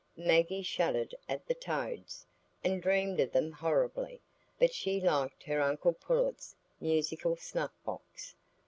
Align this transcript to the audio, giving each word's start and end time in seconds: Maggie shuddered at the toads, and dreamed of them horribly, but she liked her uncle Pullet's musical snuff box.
Maggie 0.17 0.63
shuddered 0.63 1.13
at 1.29 1.45
the 1.45 1.53
toads, 1.53 2.25
and 2.63 2.81
dreamed 2.81 3.19
of 3.19 3.31
them 3.33 3.51
horribly, 3.51 4.19
but 4.57 4.73
she 4.73 4.99
liked 4.99 5.43
her 5.43 5.61
uncle 5.61 5.93
Pullet's 5.93 6.55
musical 6.79 7.35
snuff 7.35 7.73
box. 7.85 8.35